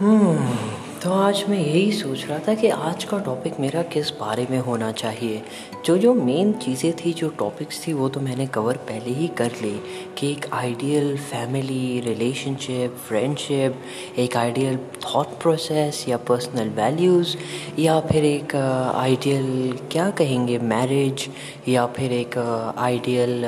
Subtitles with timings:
[0.00, 4.58] तो आज मैं यही सोच रहा था कि आज का टॉपिक मेरा किस बारे में
[4.58, 5.42] होना चाहिए?
[5.86, 9.52] जो जो मेन चीज़ें थी जो टॉपिक्स थी वो तो मैंने कवर पहले ही कर
[9.62, 9.74] ली।
[10.18, 13.80] कि एक आइडियल फैमिली रिलेशनशिप फ्रेंडशिप
[14.18, 17.36] एक आइडियल थॉट प्रोसेस या पर्सनल वैल्यूज़
[17.78, 21.26] या फिर एक आइडियल uh, क्या कहेंगे मैरिज
[21.68, 22.38] या फिर एक
[22.78, 23.44] आइडियल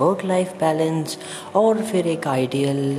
[0.00, 1.18] वर्क लाइफ बैलेंस
[1.54, 2.98] और फिर एक आइडियल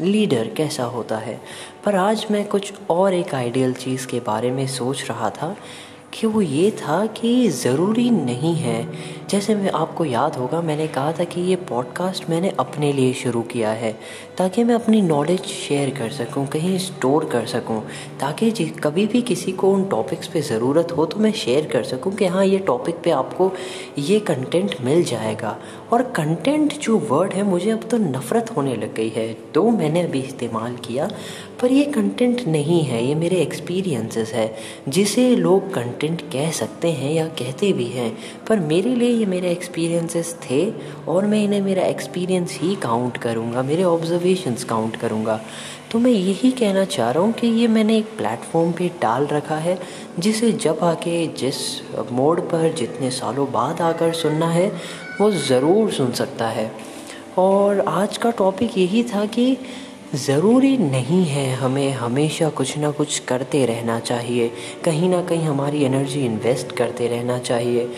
[0.00, 1.40] लीडर कैसा होता है?
[1.84, 5.56] पर आज मैं कुछ और एक आइडियल चीज़ के बारे में सोच रहा था।
[6.14, 8.82] कि वो ये था कि ज़रूरी नहीं है।
[9.30, 13.42] जैसे मैं आपको याद होगा, मैंने कहा था कि ये पॉडकास्ट मैंने अपने लिए शुरू
[13.42, 13.92] किया है,
[14.38, 17.80] ताकि मैं अपनी नॉलेज शेयर कर सकूँ, कहीं स्टोर कर सकूँ,
[18.20, 18.50] ताकि
[18.84, 22.26] कभी भी किसी को उन टॉपिक्स पे ज़रूरत हो तो मैं शेयर कर सकूँ कि
[22.26, 23.52] हाँ ये टॉपिक पे आपको
[23.98, 25.56] ये कंटेंट मिल जाएगा।
[25.92, 30.02] और कंटेंट जो वर्ड है, मुझे अब तो नफ़रत होने लग गई है। तो मैंने
[30.02, 31.10] अभी इस्तेमाल किया,
[31.60, 34.54] पर ये कंटेंट नहीं है, ये मेरे एक्सपीरियंसेस है,
[34.88, 38.16] जिसे लोग कंटेंट कह सकते हैं या कहते भी हैं,
[38.48, 40.62] पर मेरे लिए ये मेरे एक्सपीरियंसेस थे
[41.08, 45.40] और मैं इन्हें मेरा एक्सपीरियंस ही काउंट करूँगा, मेरे ऑब्जर्वेशंस काउंट करूँगा।
[45.92, 49.56] तो मैं यही कहना चाह रहा हूँ कि ये मैंने एक प्लेटफॉर्म पे डाल रखा
[49.56, 49.78] है,
[50.18, 51.56] जिसे जब आके जिस
[52.12, 54.68] मोड पर जितने सालों बाद आकर सुनना है,
[55.20, 56.70] वो ज़रूर सुन सकता है।
[57.38, 59.56] और आज का टॉपिक यही था कि
[60.14, 64.50] ज़रूरी नहीं है हमें हमेशा कुछ ना कुछ करते रहना चाहिए।
[64.84, 67.88] कहीं ना कहीं हमारी एनर्जी इन्वेस्ट करते रहना चाहिए।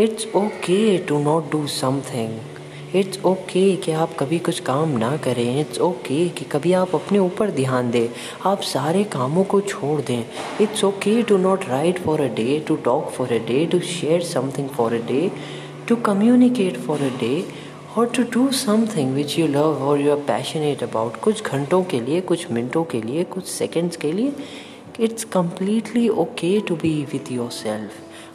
[0.00, 5.60] It's okay to not do something it's okay कि आप कभी कुछ काम ना करें।
[5.60, 8.08] इट्स ओके okay कि कभी आप अपने ऊपर ध्यान दें।
[8.46, 10.24] आप सारे कामों को छोड़ दें।
[10.60, 14.22] It's okay to not write for a day to talk for a day to share
[14.24, 15.30] something for a day
[15.88, 17.34] to communicate for a day
[17.98, 22.00] और to do something which you love और यू आर पैशनेट अबाउट कुछ घंटों के
[22.00, 24.32] लिए, कुछ मिनटों के लिए, कुछ सेकेंड्स के लिए
[25.00, 27.90] it's completely okay to be with yourself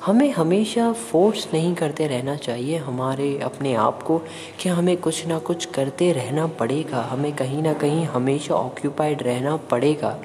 [0.05, 4.17] हमें हमेशा फोर्स नहीं करते रहना चाहिए हमारे, अपने आप को,
[4.59, 9.55] कि हमें कुछ ना कुछ करते रहना पड़ेगा, हमें कहीं ना कहीं हमेशा ऑक्यूपाइड रहना
[9.55, 10.19] पड़ेगा।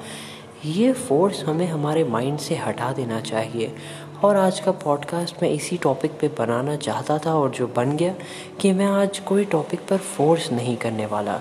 [0.65, 3.75] ये फोर्स हमें हमारे माइंड से हटा देना चाहिए।
[4.23, 8.13] और आज का पॉडकास्ट मैं इसी टॉपिक पे बनाना चाहता था और जो बन गया
[8.61, 11.33] कि मैं आज कोई टॉपिक पर फोर्स नहीं करने वाला।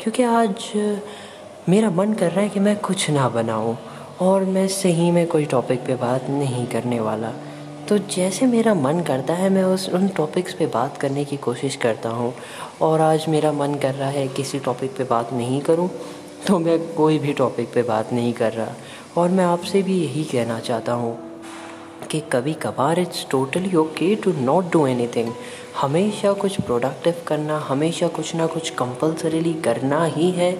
[0.00, 0.70] क्योंकि आज
[1.68, 3.76] मेरा मन कर रहा है कि मैं कुछ ना बनाऊँ
[4.20, 7.32] और मैं सही में कोई टॉपिक पे बात नहीं करने वाला।
[7.88, 11.76] तो जैसे मेरा मन करता है, मैं उस उन टॉपिक्स पे बात करने की कोशिश
[11.76, 12.32] करता हूँ।
[12.82, 15.90] और आज मेरा मन कर रहा है किसी टॉपिक पे बात नहीं करूँ
[16.46, 18.72] तो मैं कोई भी टॉपिक पे बात नहीं कर रहा।
[19.16, 21.31] और मैं आपसे भी यही कहना चाहता हूँ
[22.04, 25.32] कि कभी कभार it's totally okay to not do anything
[25.80, 30.52] हमेशा कुछ प्रोडक्टिव करना, हमेशा कुछ ना कुछ कंपलसरीली करना ही है।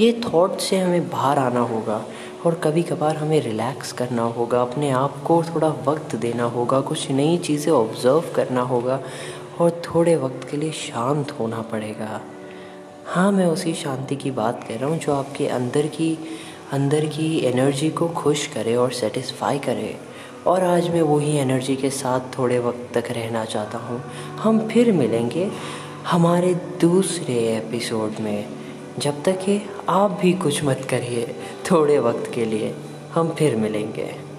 [0.00, 2.04] ये थॉट से हमें बाहर आना होगा
[2.46, 7.10] और कभी कभार हमें रिलैक्स करना होगा, अपने आप को थोड़ा वक्त देना होगा, कुछ
[7.10, 9.00] नई चीज़ें ऑब्ज़र्व करना होगा
[9.60, 12.20] और थोड़े वक्त के लिए शांत होना पड़ेगा।
[13.06, 16.16] हाँ मैं उसी शांति की बात कर रहा हूँ जो आपके अंदर की
[16.72, 19.94] अंदर की एनर्जी को खुश करे और सेटिस्फाई करे।
[20.46, 24.02] और आज मैं वही एनर्जी के साथ थोड़े वक्त तक रहना चाहता हूँ।
[24.36, 25.50] हम फिर मिलेंगे
[26.06, 28.48] हमारे दूसरे एपिसोड में।
[28.98, 31.36] जब तक कि आप भी कुछ मत करिए
[31.70, 32.74] थोड़े वक्त के लिए,
[33.14, 34.31] हम फिर मिलेंगे।